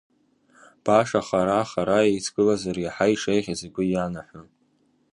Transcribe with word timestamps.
Баша 0.85 1.21
хара-хара 1.27 1.99
еицгылазар 2.09 2.77
иаҳа 2.79 3.05
ишеиӷьыз 3.13 3.59
игәы 3.67 3.83
ианаҳәон. 3.87 4.49